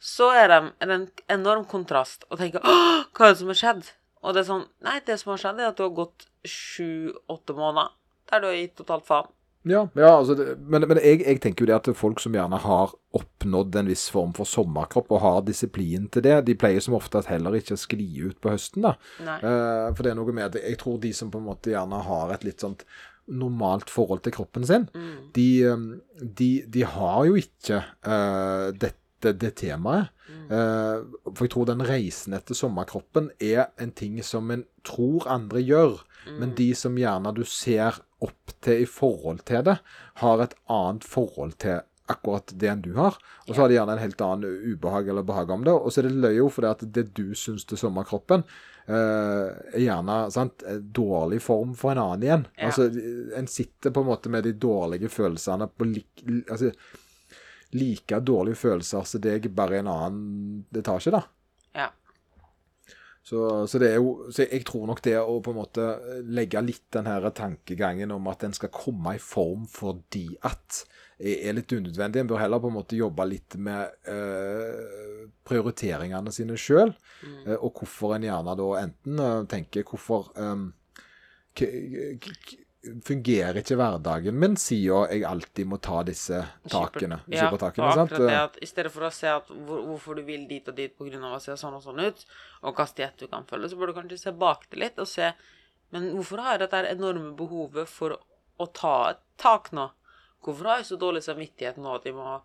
[0.03, 3.85] så er, det en enorm kontrast å tenke Åh, hva er det som har skjedd?
[4.23, 7.55] Og det er sånn Nei, det som har skjedd, er at du har gått sju-åtte
[7.55, 7.95] måneder
[8.31, 9.31] der du har gitt totalt faen.
[9.63, 12.59] Ja, ja altså, det, men, men jeg, jeg tenker jo det at folk som gjerne
[12.65, 16.97] har oppnådd en viss form for sommerkropp og har disiplin til det, de pleier som
[16.97, 18.83] oftest heller ikke å skli ut på høsten.
[18.87, 18.95] da.
[19.37, 22.01] Eh, for det er noe med at jeg tror de som på en måte gjerne
[22.09, 22.83] har et litt sånt
[23.27, 25.31] normalt forhold til kroppen sin, Mm.
[25.33, 30.09] de, eh, de, de har jo ikke uh, dette det temaet.
[30.27, 30.49] Mm.
[30.51, 35.61] Uh, for jeg tror den reisen etter sommerkroppen er en ting som en tror andre
[35.63, 36.39] gjør, Mm.
[36.39, 39.77] men de som gjerne du ser opp til i forhold til det,
[40.15, 43.17] har et annet forhold til akkurat det enn du har.
[43.47, 45.73] Og så har de gjerne en helt annen ubehag eller behag om det.
[45.73, 48.43] Og så er det løye jo det at det du syns til sommerkroppen,
[48.83, 52.45] gjerne sant, dårlig form for en annen igjen.
[52.57, 52.67] Ja.
[52.67, 52.89] Altså,
[53.37, 56.73] En sitter på en måte med de dårlige følelsene på lik, altså,
[57.73, 61.23] like dårlige følelser som deg, bare i en annen etasje, da.
[61.73, 61.89] Ja.
[63.23, 63.39] Så,
[63.71, 65.85] så det er jo Så jeg tror nok det å på en måte
[66.27, 70.83] legge litt den her tankegangen om at en skal komme i form fordi at
[71.23, 72.19] er litt unødvendig.
[72.23, 77.53] En bør heller på en måte jobbe litt med eh, prioriteringene sine sjøl, Mm.
[77.63, 80.65] og hvorfor en gjerne da enten eh, tenker hvorfor eh,
[81.55, 81.69] k
[82.83, 87.21] Fungerer ikke hverdagen min siden jeg alltid må ta disse takene?
[87.31, 90.67] Ja, akkurat det at i stedet for å se at hvor, hvorfor du vil dit
[90.67, 91.21] og dit pga.
[91.31, 92.25] å se sånn og sånn ut,
[92.59, 95.07] og hvilken diett du kan følge, så bør du kanskje se bak det litt og
[95.07, 95.31] se
[95.95, 98.17] Men hvorfor har jeg dette enorme behovet for
[98.59, 99.87] å ta et tak nå?
[100.43, 102.37] Hvorfor har jeg så dårlig samvittighet nå at jeg må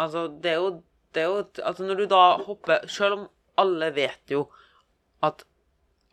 [0.00, 0.68] Altså, det er jo,
[1.12, 3.26] det er jo Altså, når du da hopper Selv om
[3.60, 4.46] alle vet jo
[5.22, 5.44] at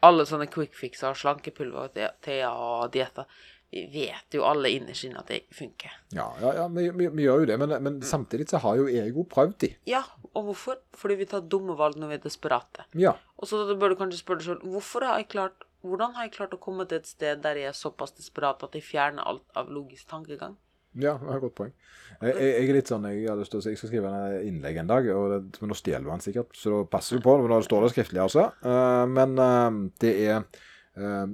[0.05, 1.89] alle sånne quick fixer, slankepulver,
[2.23, 3.25] tea og dietter
[3.73, 5.95] Vi vet jo alle innerst inne at det funker.
[6.15, 8.87] Ja, ja, ja vi, vi, vi gjør jo det, men, men samtidig så har jo
[8.89, 9.69] jeg jo prøvd de.
[9.89, 10.79] Ja, og hvorfor?
[10.97, 12.87] Fordi vi tar dumme valg når vi er desperate.
[12.97, 13.13] Ja.
[13.37, 16.35] Og så bør du kanskje spørre deg selv hvorfor har jeg klart, hvordan har jeg
[16.39, 19.45] klart å komme til et sted der jeg er såpass desperat at jeg fjerner alt
[19.59, 20.57] av logisk tankegang?
[20.99, 21.73] Ja, det er et godt poeng.
[22.19, 24.47] Jeg, jeg, er litt sånn, jeg har lyst til å si, jeg skal skrive en
[24.49, 27.53] innlegg en dag, det, men nå stjeler han sikkert, så da passer vi på, men
[27.53, 28.49] da står det skriftlig altså.
[28.65, 29.69] Uh, men uh,
[30.03, 30.63] det er,
[30.99, 31.29] uh,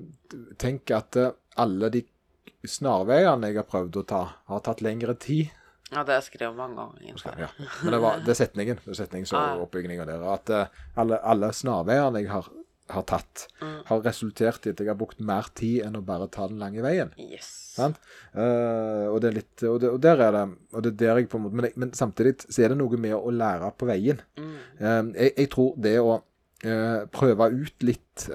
[0.61, 2.03] tenk at eh, alle de
[2.69, 5.53] snarveiene jeg har prøvd å ta, har tatt lengre tid.
[5.91, 7.01] Ja, det har jeg skrevet mange ganger.
[7.01, 7.33] egentlig.
[7.39, 7.49] Ja,
[7.83, 10.05] men det, var, det er setningen, det er setningen så Ah.
[10.09, 12.49] der, at eh, alle, alle snarveiene jeg har,
[12.89, 13.83] har tatt, Mm.
[13.85, 16.83] har resultert i at jeg har brukt mer tid enn å bare ta den lange
[16.85, 17.11] veien.
[17.17, 17.47] Yes.
[17.75, 17.97] Sant?
[18.35, 21.17] Uh, og det er litt og, det, og der er det Og det er der
[21.19, 23.89] jeg på en måte Men, men samtidig så er det noe med å lære på
[23.89, 24.21] veien.
[24.37, 24.53] Mm.
[24.79, 28.27] Uh, jeg, jeg tror det å uh, prøve ut litt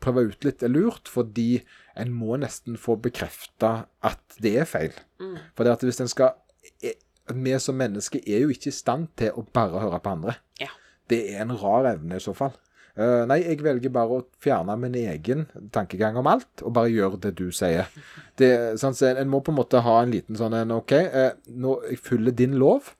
[0.00, 1.62] Prøve ut litt er lurt, fordi
[1.98, 4.94] en må nesten få bekrefta at det er feil.
[5.20, 5.34] Mm.
[5.52, 6.38] For det at hvis en skal
[7.34, 10.38] Vi som mennesker er jo ikke i stand til å bare høre på andre.
[10.58, 10.70] Ja.
[11.10, 12.54] Det er en rar evne i så fall.
[12.98, 17.20] Eh, nei, jeg velger bare å fjerne min egen tankegang om alt, og bare gjøre
[17.26, 17.90] det du sier.
[18.40, 18.50] Det,
[18.80, 21.76] sånn, så en må på en måte ha en liten sånn en OK, uh, nå,
[21.90, 22.94] jeg følger din lov,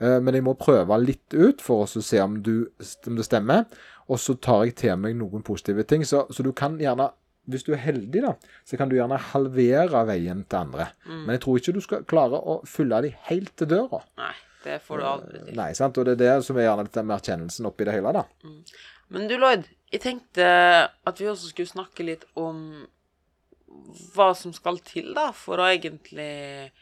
[0.00, 2.70] uh, men jeg må prøve litt ut for å se om, du,
[3.06, 3.68] om det stemmer.
[4.06, 6.04] Og så tar jeg til meg noen positive ting.
[6.06, 7.10] Så, så du kan gjerne
[7.50, 8.32] hvis du er heldig, da,
[8.66, 10.88] så kan du gjerne halvere veien til andre.
[11.06, 14.00] Men jeg tror ikke du skal klare å fylle de helt til døra.
[14.18, 14.32] Nei,
[14.66, 15.54] det får du aldri til.
[15.58, 15.98] Nei, sant?
[15.98, 18.24] Og det er det som er gjerne litt den erkjennelsen oppi det hele, da.
[19.14, 20.46] Men du, Lloyd, jeg tenkte
[20.90, 22.86] at vi også skulle snakke litt om
[24.14, 26.72] hva som skal til, da, for å egentlig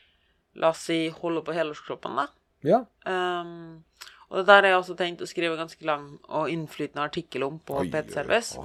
[0.54, 2.28] La oss si holde på helårskroppen, da.
[2.62, 2.76] Ja.
[3.10, 3.82] Um,
[4.30, 7.58] og det der har jeg også tenkt å skrive ganske lang og innflytende artikkel om
[7.58, 8.62] på PT Service.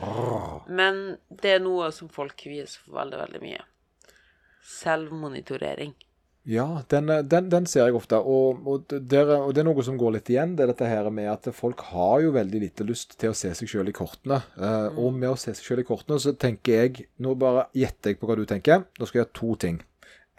[0.70, 3.66] Men det er noe som folk vies for veldig, veldig mye.
[4.70, 5.96] Selvmonitorering.
[6.50, 8.18] Ja, den, eh, den, den ser jeg ofte.
[8.18, 10.56] Og, og, der, og det er noe som går litt igjen.
[10.58, 13.52] Det er dette her med at folk har jo veldig lite lyst til å se
[13.60, 14.42] seg sjøl i kortene.
[14.58, 14.98] Mm.
[14.98, 18.22] Og med å se seg sjøl i kortene, så tenker jeg Nå bare gjetter jeg
[18.22, 18.88] på hva du tenker.
[18.98, 19.80] Da skal jeg gjøre to ting.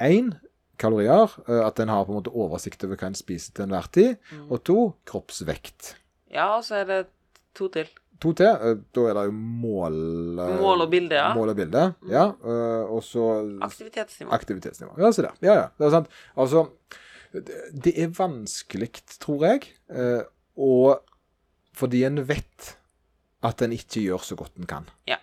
[0.03, 0.33] Én
[0.81, 1.31] kalorier.
[1.47, 4.17] eh, At en har på en måte oversikt over hva en spiser til enhver tid.
[4.49, 5.95] Og to kroppsvekt.
[6.33, 7.01] Ja, og så er det
[7.55, 7.87] to til.
[8.21, 8.47] To til.
[8.51, 9.95] eh, Da er det jo mål
[10.45, 11.31] eh, Mål og bilde, ja.
[11.37, 12.25] Mål og bilde, ja.
[12.45, 13.29] eh, Og så
[13.65, 14.33] Aktivitetsnivå.
[14.37, 14.93] Aktivitetsnivå.
[15.01, 15.39] Ja, se der.
[15.47, 15.69] Ja, ja.
[15.79, 16.11] Det er sant.
[16.37, 16.67] Altså,
[17.73, 18.91] det, er vanskelig,
[19.23, 19.69] tror jeg,
[20.59, 21.01] og
[21.79, 22.73] fordi en vet
[23.47, 24.89] at en ikke gjør så godt en kan.
[25.09, 25.21] Ja.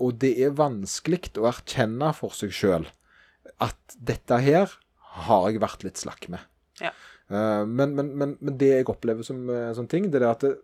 [0.00, 2.88] Og det er vanskelig å erkjenne for seg sjøl
[3.62, 4.72] at dette her
[5.20, 6.40] har jeg vært litt slakk med.
[6.80, 6.90] Ja.
[7.28, 9.44] Men, men, men, men det jeg opplever som
[9.76, 10.56] sånn ting, det er at det,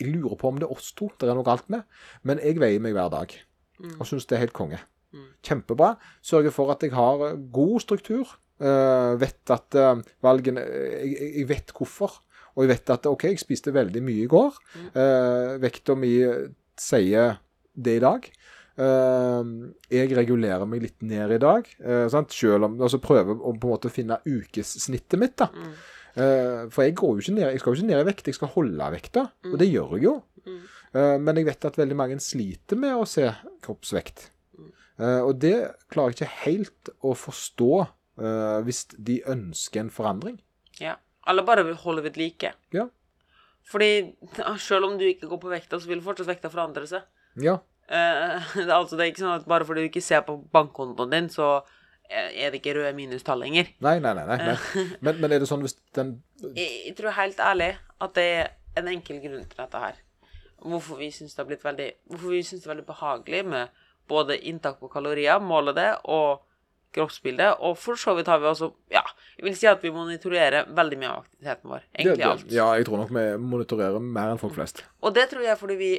[0.00, 1.84] jeg lurer på om det er oss to det er noe galt med.
[2.22, 3.32] Men jeg veier meg hver dag
[4.00, 4.78] og syns det er helt konge.
[5.12, 5.24] Mm.
[5.44, 5.90] Kjempebra.
[6.24, 8.30] Sørger for at jeg har eh, god struktur.
[8.56, 12.14] Uh, vet at uh, valgene jeg, jeg- vet hvorfor.
[12.56, 14.56] Og jeg vet at OK, jeg spiste veldig mye i går.
[14.96, 16.14] Uh, vekta mi
[16.80, 17.36] sier
[17.76, 18.30] det i dag.
[18.80, 22.32] Uh, jeg regulerer meg litt ned i dag, uh, sant?
[22.36, 25.36] Selv om, altså prøver å på en måte finne ukessnittet mitt.
[25.40, 25.48] da.
[25.52, 25.76] Mm.
[26.16, 28.38] Eh, for jeg, går jo ikke ned, jeg skal jo ikke ned i vekt, jeg
[28.38, 29.26] skal holde vekta.
[29.50, 30.14] Og det gjør jeg jo.
[30.46, 30.62] Mm.
[30.96, 33.28] Eh, men jeg vet at veldig mange sliter med å se
[33.66, 34.30] kroppsvekt.
[34.96, 35.56] Eh, og det
[35.92, 37.72] klarer jeg ikke helt å forstå
[38.64, 40.38] hvis de ønsker en forandring.
[40.80, 40.94] Ja.
[41.28, 42.54] Eller bare vil holde ved like.
[42.72, 42.86] Ja.
[43.68, 44.14] Fordi
[44.62, 47.04] selv om du ikke går på vekta, så vil fortsatt vekta forandre seg.
[47.44, 47.58] Ja.
[47.88, 51.28] Eh, altså, det er ikke sånn at bare fordi du ikke ser på bankkontoen din,
[51.32, 51.58] så
[52.10, 53.70] er det ikke røde minustall lenger.
[53.84, 54.24] Nei, nei, nei.
[54.30, 54.84] nei, nei.
[55.00, 56.16] Men, men er det sånn hvis den
[56.58, 60.02] Jeg, jeg tror helt ærlig at det er en enkel grunn til dette her.
[60.66, 63.82] Hvorfor vi syns det har blitt veldig Hvorfor vi synes det er veldig behagelig med
[64.08, 66.44] både inntak på kalorier, måle det, og
[66.94, 67.58] kroppsbildet.
[67.66, 69.02] Og for så vidt har vi også Ja,
[69.36, 71.82] jeg vil si at vi monitorerer veldig mye av aktiviteten vår.
[71.98, 72.52] Egentlig det- alt.
[72.52, 74.84] Ja, jeg tror nok vi monitorerer mer enn folk flest.
[75.02, 75.92] Og det tror jeg fordi vi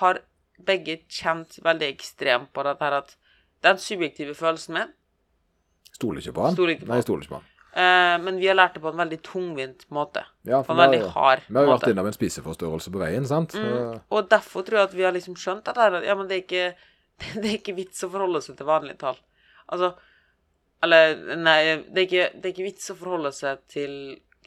[0.00, 0.22] har
[0.66, 3.16] begge kjent veldig ekstremt på dette her at
[3.62, 4.92] den subjektive følelsen min
[6.00, 6.54] Stoler ikke på han.
[6.56, 7.48] Stoler ikke på Nei, jeg stoler ikke på han.
[7.84, 10.24] eh, Men vi har lært det på en veldig tungvint måte.
[10.48, 13.26] Ja, På en vi veldig hard Vi har jo vært innom en spiseforstyrrelse på veien,
[13.28, 13.54] sant?
[13.54, 13.98] Mm.
[14.10, 16.44] Og derfor tror jeg at vi har liksom skjønt at det, ja, men det er
[16.46, 16.68] ikke
[17.42, 19.18] det er ikke vits å forholde seg til vanlige tall.
[19.68, 19.92] Altså
[20.82, 21.58] Eller, nei,
[21.92, 23.92] det er ikke, det er ikke vits å forholde seg til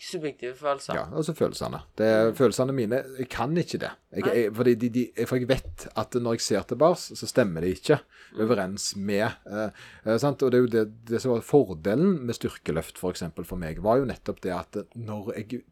[0.02, 0.96] subjektive følelser.
[0.98, 1.80] Ja, altså følelsene.
[1.98, 3.92] Det er, Følelsene mine Jeg kan ikke det.
[4.12, 7.62] Jeg, jeg, fordi de, de, for jeg vet at når jeg ser tilbake, så stemmer
[7.62, 8.00] det ikke
[8.42, 9.70] overens med eh,
[10.06, 10.44] eh, sant?
[10.44, 13.26] Og det er jo det, det som var fordelen med styrkeløft, f.eks.
[13.36, 15.64] For, for meg, var jo nettopp det at når jeg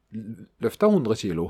[0.64, 1.46] løfta 100 kg,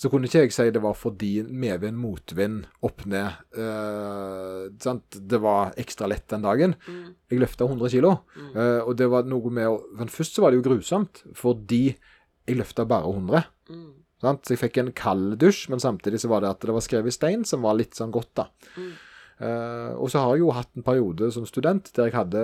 [0.00, 5.18] så kunne ikke jeg si det var fordi medvind, motvind, opp ned eh, sant?
[5.18, 6.76] Det var ekstra lett den dagen.
[7.28, 8.14] Jeg løfta 100 kg,
[8.54, 11.90] eh, og det var noe med å Men først så var det jo grusomt, fordi
[11.90, 13.50] jeg løfta bare 100.
[13.68, 13.90] Mm.
[14.20, 14.44] Sant?
[14.44, 17.12] Så jeg fikk en kald dusj, men samtidig så var det at det var skrevet
[17.12, 18.48] i stein, som var litt sånn godt, da.
[19.40, 22.42] Eh, og så har jeg jo hatt en periode som student der jeg hadde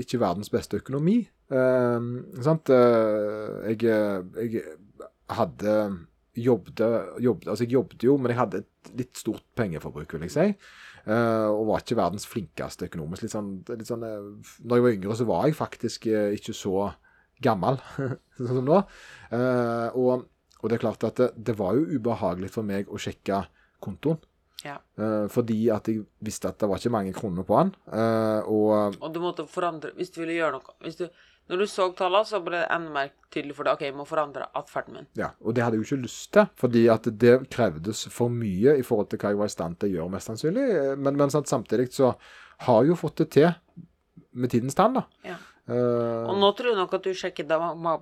[0.00, 1.18] ikke verdens beste økonomi.
[1.52, 2.06] Eh,
[2.44, 2.72] sant?
[2.72, 4.62] Eh, jeg, jeg
[5.36, 5.74] hadde
[6.38, 6.82] jobbet,
[7.22, 10.46] jobbet Altså, jeg jobbet jo, men jeg hadde et litt stort pengeforbruk, vil jeg si.
[11.08, 13.24] Uh, og var ikke verdens flinkeste økonomisk.
[13.24, 16.54] Litt sånn, litt sånn, eh, når jeg var yngre, så var jeg faktisk uh, ikke
[16.56, 16.90] så
[17.44, 17.78] gammel
[18.36, 18.82] sånn som nå.
[19.32, 20.26] Uh, og,
[20.60, 23.46] og det er klart at det, det var jo ubehagelig for meg å sjekke
[23.84, 24.20] kontoen.
[24.64, 24.74] Ja.
[25.30, 27.68] Fordi at jeg visste at det var ikke mange kroner på den.
[28.50, 31.04] og Og du måtte forandre Hvis du ville gjøre noe hvis du,
[31.48, 34.04] Når du så tallene, så ble det enda mer tydelig for deg OK, jeg må
[34.08, 35.08] forandre atferden min.
[35.16, 38.76] Ja, og det hadde jeg jo ikke lyst til, fordi at det krevdes for mye
[38.76, 40.66] i forhold til hva jeg var i stand til å gjøre, mest sannsynlig.
[41.00, 42.12] Men, men sant, samtidig så
[42.66, 43.48] har jeg jo fått det til
[44.38, 45.06] med tidens tann, da.
[45.26, 45.38] Ja.
[45.68, 47.44] Eh, Og nå tror jeg nok at du sjekker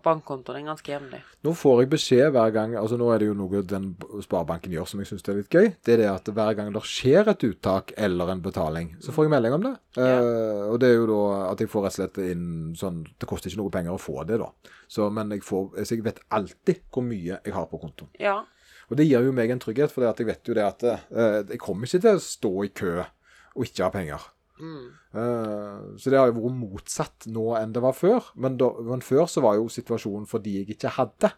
[0.04, 1.18] bankkontoen din ganske jevnlig.
[1.42, 3.88] nå får jeg beskjed hver gang altså Nå er det jo noe den
[4.22, 5.72] sparebanken gjør som jeg syns er litt gøy.
[5.82, 9.26] Det er det at hver gang det skjer et uttak eller en betaling, så får
[9.26, 9.74] jeg melding om det.
[9.98, 12.46] Eh, og det er jo da at jeg får rett og slett inn
[12.78, 14.52] sånn Det koster ikke noe penger å få det, da.
[14.86, 18.12] Så, men jeg, får, så jeg vet alltid hvor mye jeg har på kontoen.
[18.22, 18.44] Ja.
[18.86, 21.58] Og det gir jo meg en trygghet, for jeg vet jo det at uh, jeg
[21.58, 24.28] kommer ikke til å stå i kø og ikke ha penger.
[24.60, 24.86] Mm.
[25.12, 28.30] Eh, så det har jo vært motsatt nå enn det var før.
[28.40, 31.32] Men, da, men før så var jo situasjonen fordi jeg ikke hadde.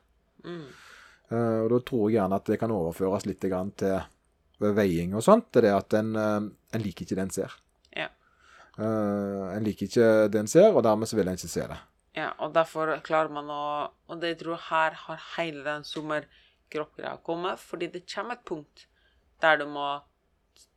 [0.45, 0.67] Mm.
[1.29, 3.99] Eh, og da tror jeg gjerne at det kan overføres litt grann til
[4.59, 5.51] veiing og sånt.
[5.53, 7.57] Det er det at en, eh, en liker ikke det en ser.
[7.97, 8.09] Ja.
[8.79, 11.79] En liker ikke det en ser, og dermed så vil en ikke se det.
[12.15, 12.29] ja.
[12.39, 13.63] Og derfor klarer man å
[14.09, 18.87] Og det jeg tror her har hele den sommerkroppgreia kommet, fordi det kommer et punkt
[19.43, 20.01] der du må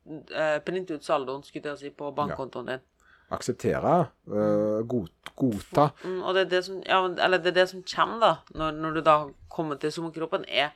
[0.07, 2.85] eh, printe ut saldoen, skulle jeg si, på bankkontoen din.
[3.31, 3.95] Akseptere,
[4.27, 5.09] eh, god,
[5.39, 5.89] godta.
[6.03, 8.79] Mm, og det er det som, ja, eller det er det som kommer, da, når,
[8.83, 9.17] når du da
[9.51, 10.73] kommer til sommerkroppen, er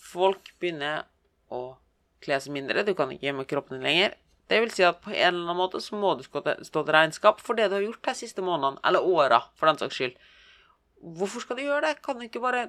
[0.00, 1.04] folk begynner
[1.52, 1.76] å
[2.24, 2.86] kle seg mindre.
[2.86, 4.16] Du kan ikke gjemme kroppen din lenger.
[4.48, 7.40] Det vil si at på en eller annen måte så må du stå til regnskap
[7.40, 10.18] for det du har gjort de siste månedene, eller åra, for den saks skyld.
[11.16, 11.98] Hvorfor skal du gjøre det?
[12.04, 12.68] Kan du ikke bare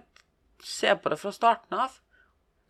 [0.64, 2.00] se på det fra starten av?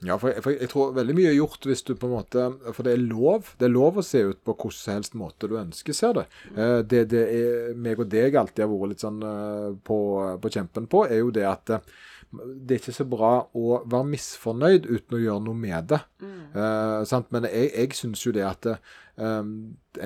[0.04, 2.74] Ja, for, jeg- for jeg tror veldig mye er gjort hvis du på en måte
[2.76, 5.48] For det er lov Det er lov å se ut på hvordan som helst måte
[5.48, 6.26] du ønsker ser det.
[6.56, 9.98] Eh, Det, det er, meg og deg alltid har vært litt sånn eh, på,
[10.44, 11.80] på kjempen på, er jo det at eh,
[12.36, 16.02] det er ikke så bra å være misfornøyd uten å gjøre noe med det.
[16.26, 17.30] Eh, sant?
[17.32, 19.46] Men jeg, jeg syns jo det at eh,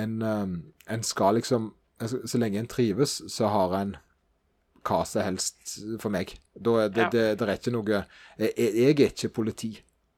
[0.04, 0.46] en, eh,
[0.94, 3.96] en skal liksom altså, Så lenge en trives, så har en
[4.86, 6.34] hva som helst for meg.
[6.56, 7.10] Da det, Ja.
[7.10, 7.86] det, det er ikke noe
[8.40, 9.72] jeg, jeg er ikke politi.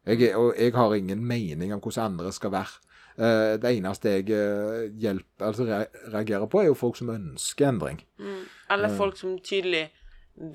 [0.06, 2.80] Jeg og jeg har ingen mening om hvordan andre skal være.
[3.21, 5.82] Eh, det eneste jeg eh, hjelper, altså re
[6.13, 8.00] reagerer på, er jo folk som ønsker endring.
[8.17, 8.45] Mm.
[8.71, 9.89] Eller folk som tydelig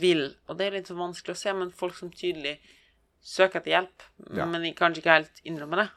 [0.01, 2.57] vil, og det er litt så vanskelig å se, men folk som tydelig
[3.23, 4.03] søker etter hjelp,
[4.35, 4.47] Ja.
[4.47, 5.89] men de kanskje ikke helt innrømmer det.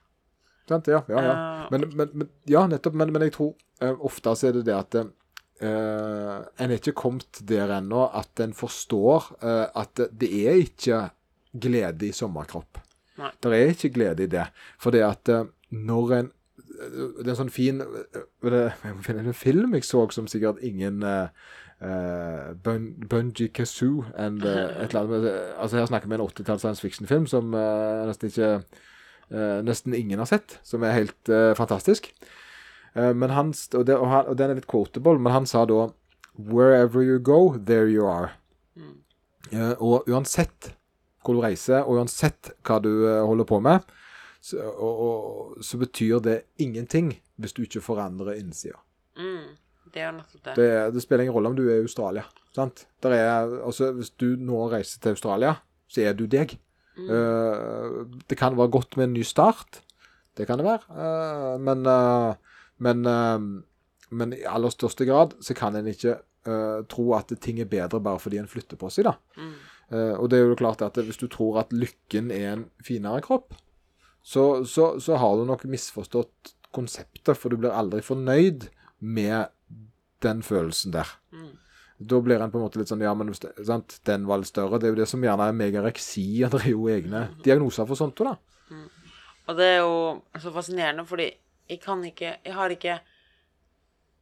[0.69, 0.88] Sant?
[0.91, 1.34] Ja, ja, ja.
[1.63, 2.93] Eh, Men, men, men, ja, nettopp.
[2.93, 4.95] Men, men jeg tror eh, ofte så er det det at
[5.65, 11.02] eh, en er ikke kommet der ennå at en forstår uh, at det er ikke
[11.60, 12.80] glede i sommerkropp.
[13.19, 13.32] Nei.
[13.43, 14.45] Det er ikke glede i det.
[14.80, 16.36] For det at uh, når en
[16.80, 20.62] Det er en sånn fin det, Jeg må finne en film jeg så som sikkert
[20.63, 21.28] ingen uh,
[22.63, 25.28] Bun, Bunji Kazoo and et eller annet
[25.60, 28.54] Altså Her snakker vi en 80-talls science fiction-film som nesten ikke
[29.30, 32.08] nesten ingen har sett, som er helt fantastisk.
[32.95, 35.65] Eh, men han, og, det, og, han, og den er litt quotable, men han sa
[35.69, 35.89] da
[36.39, 38.32] Wherever you go, there you are.
[39.52, 40.73] Eh, og uansett
[41.23, 43.88] hvor du reiser, og uansett hva du eh, holder på med,
[44.41, 48.80] så, og, og, så betyr det ingenting hvis du ikke forandrer innsida.
[49.17, 49.49] mm,
[49.93, 50.93] det det.
[50.93, 52.23] Det, spiller ingen rolle om du er i Australia.
[52.56, 52.86] sant?
[53.04, 55.56] Der er, altså, hvis du nå reiser til Australia,
[55.88, 56.56] så er du deg.
[56.99, 57.99] Eh,
[58.30, 59.82] det kan være godt med en ny start.
[60.38, 61.58] Det kan det være.
[61.60, 61.84] Men,
[62.84, 63.39] men, eh,
[64.10, 68.02] men i aller største grad så kan en ikke uh, tro at ting er bedre
[68.02, 69.10] bare fordi en flytter på seg.
[69.10, 69.15] da.
[69.38, 69.56] Mm.
[69.89, 73.22] Uh, og det er jo klart at hvis du tror at lykken er en finere
[73.26, 73.54] kropp,
[74.24, 78.68] så, så, så har du nok misforstått konseptet, for du blir aldri fornøyd
[79.00, 79.50] med
[80.22, 81.10] den følelsen der.
[81.34, 81.56] Mm.
[82.10, 83.98] Da blir en på en måte litt sånn Ja, men sant?
[84.08, 84.80] den var litt større.
[84.80, 86.28] Det er jo det som gjerne er megareksi.
[86.52, 88.38] Det er jo egne diagnoser for sånt òg, da.
[89.50, 89.94] Og det er jo
[90.38, 91.32] så fascinerende, fordi
[91.70, 93.00] jeg kan ikke Jeg har ikke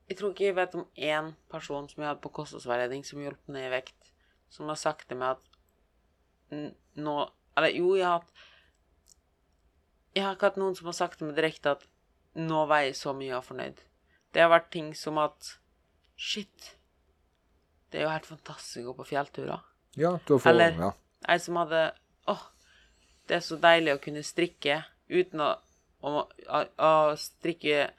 [0.09, 3.47] Jeg tror ikke jeg vet om én person som jeg hadde på kostholdsveiledning som hjalp
[3.51, 4.11] ned i vekt,
[4.49, 7.15] som har sagt til meg at nå
[7.57, 8.31] Eller jo, jeg har hatt
[10.15, 11.87] Jeg har ikke hatt noen som har sagt til meg direkte at
[12.37, 13.79] nå veier jeg så mye og er fornøyd.
[14.33, 15.55] Det har vært ting som at
[16.17, 16.75] Shit.
[17.91, 19.61] Det er jo helt fantastisk å gå på fjellturer.
[19.97, 20.91] Ja, du får, Eller- ja.
[21.29, 21.81] Ei som hadde
[22.27, 22.43] Åh,
[23.27, 25.55] det er så deilig å kunne strikke uten å,
[26.07, 27.89] å, å, å strikke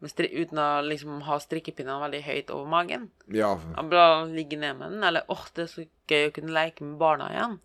[0.00, 3.08] med stri, uten å liksom ha strikkepinnene veldig høyt over magen.
[3.34, 3.54] ja.
[3.90, 5.02] Bare ligge ned med den.
[5.08, 7.58] Eller åh, det er så gøy å kunne leke med barna igjen.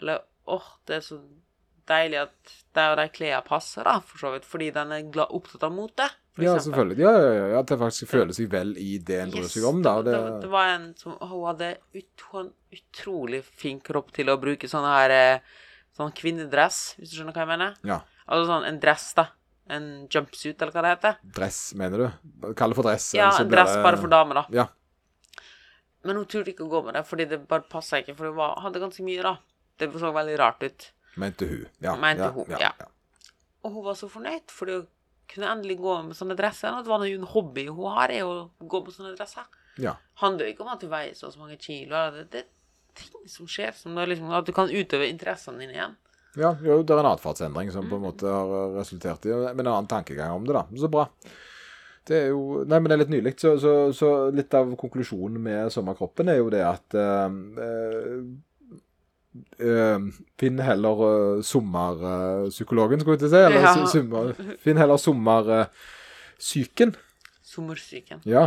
[0.00, 1.18] Eller åh, det er så
[1.88, 4.46] deilig at der og de klærne passer, da, for så vidt.
[4.46, 6.06] Fordi den er glad, opptatt av mote,
[6.38, 6.62] Ja, eksempel.
[6.68, 6.98] selvfølgelig.
[7.02, 9.80] Ja, ja, ja, At det faktisk føler seg vel i det en bryr seg om.
[9.82, 9.96] da.
[10.06, 10.12] Det,
[10.44, 14.86] Det, var en som Hun hadde ut, hun, utrolig fin kropp til å bruke sånn
[14.86, 15.40] her eh,
[15.98, 17.74] Sånn kvinnedress, hvis du skjønner hva jeg mener?
[17.82, 17.98] ja.
[18.28, 19.26] Altså sånn en dress, da.
[19.68, 21.16] En jumpsuit, eller hva det heter.
[21.38, 22.52] Dress, mener du?
[22.56, 23.10] Kall det for dress.
[23.16, 24.46] Ja, en dress det- bare for damer, da.
[24.50, 24.66] Ja.
[26.04, 28.14] Men hun turte ikke å gå med det, fordi det bare passa ikke.
[28.16, 29.36] For hun var, hadde ganske mye, da.
[29.78, 30.90] Det så veldig rart ut.
[31.16, 31.66] Mente hun.
[31.80, 32.72] Ja, Mente ja, hun, ja, ja.
[32.80, 32.86] ja.
[33.64, 34.86] Og hun var så fornøyd, fordi hun
[35.28, 36.82] kunne endelig gå med sånne dresser.
[36.82, 39.44] Det var jo en hobby hun har, er å gå med sånne dresser.
[39.78, 39.94] ja.
[40.18, 42.10] handler ikke om at du veier så så mange kilo.
[42.10, 42.46] Det, det er
[42.98, 45.96] ting som skjer, som liksom, at du kan utøve interessene dine igjen.
[46.36, 49.72] Ja, jo, det er en atferdsendring som på en måte har resultert i Men en
[49.72, 50.66] annen tankegang om det, da.
[50.76, 51.06] Så bra.
[52.08, 53.32] Det er jo Nei, men det er litt nylig.
[53.40, 57.28] Så, så, så litt av konklusjonen med sommerkroppen er jo det at eh,
[59.60, 59.98] eh,
[60.40, 63.42] Finn heller uh, sommerpsykologen, skulle jeg til å si.
[63.44, 63.74] Eller Ja.
[64.64, 66.96] finn heller sommersyken.
[67.46, 68.24] Sommersyken.
[68.28, 68.46] Ja.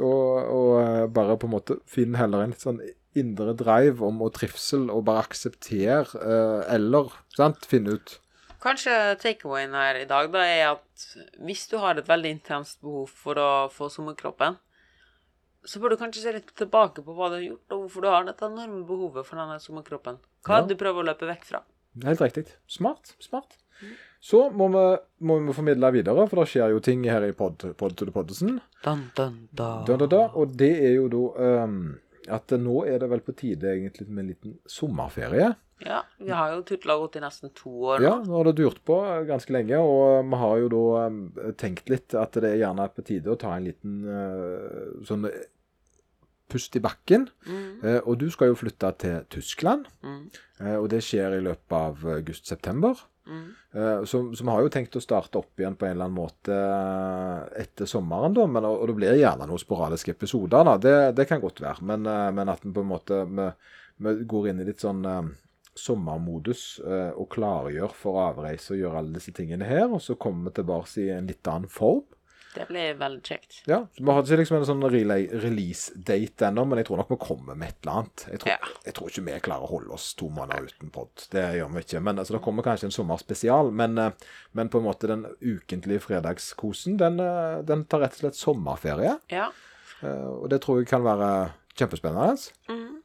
[0.00, 2.80] Og, og eh, bare på en måte finn heller en litt sånn
[3.18, 8.18] indre drive om å trivsel, og bare akseptere, eh, eller sant, finne ut
[8.62, 11.06] Kanskje takeawayen her i dag da er at
[11.42, 14.54] hvis du har et veldig intenst behov for å få sommerkroppen,
[15.66, 18.08] så bør du kanskje se litt tilbake på hva du har gjort, og hvorfor du
[18.12, 20.20] har dette enorme behovet for denne sommerkroppen.
[20.46, 20.66] Hva Ja.
[20.66, 21.62] du prøver å løpe vekk fra?
[22.04, 22.46] Helt riktig.
[22.68, 23.16] Smart.
[23.18, 23.58] Smart.
[24.22, 24.84] Så må vi,
[25.26, 28.12] må vi formidle videre, for det skjer jo ting her i Pod, pod to the
[28.14, 28.60] Poddesen.
[28.84, 29.84] Dun, dun, dun.
[29.84, 31.98] Da, da, da, og det er jo da ehm,
[32.30, 35.52] at nå er det vel på tide egentlig med en liten sommerferie.
[35.82, 38.06] Ja, vi har jo tutla gått i nesten to år nå.
[38.06, 41.24] Ja, nå har det durt på ganske lenge, og vi har jo da ehm,
[41.58, 45.40] tenkt litt at det er gjerne på tide å ta en liten eh, sånn eh,
[46.52, 47.26] pust i bakken.
[47.48, 50.20] Mm, Eh, og du skal jo flytte til Tyskland, mm,
[50.60, 53.00] eh, og det skjer i løpet av august-september.
[53.26, 53.44] Mm.
[54.06, 56.56] Så, så vi har jo tenkt å starte opp igjen på en eller annen måte
[56.56, 58.44] eh, etter sommeren, da.
[58.50, 60.74] Men, og det blir gjerne noen sporadiske episoder, da.
[60.76, 61.86] Det, det kan godt være.
[61.88, 63.48] Men, eh, men at vi på en måte vi,
[64.04, 65.06] vi går inn i litt sånn
[65.72, 69.86] sommermodus og klargjør for avreise og gjør alle disse tingene her.
[69.88, 72.04] Og så kommer vi tilbake i en litt annen form.
[72.52, 73.62] Det ble veldig kjekt.
[73.66, 74.82] Ja, Vi har ikke liksom en sånn
[75.42, 78.24] release-date ennå, men jeg tror nok vi kommer med et eller annet.
[78.30, 78.58] Jeg tror, Ja.
[78.84, 81.08] jeg tror ikke vi klarer å holde oss to måneder uten pod.
[81.30, 82.02] Det gjør vi ikke.
[82.02, 84.10] Men altså, Det kommer kanskje en sommerspesial, men, eh,
[84.52, 89.18] men på en måte den ukentlige fredagskosen, den, eh, den tar rett og slett sommerferie.
[89.30, 89.48] Ja.
[90.02, 90.08] Eh,
[90.42, 92.52] Og det tror jeg kan være kjempespennende.
[92.68, 93.02] Mm.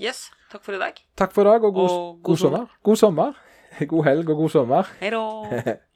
[0.00, 0.30] Yes.
[0.50, 1.00] Takk for i dag.
[1.16, 2.68] Takk for i dag, og god, Og god god sommer.
[2.82, 3.34] God sommer.
[3.88, 4.82] God helg og god sommer.
[5.00, 5.78] Hei da.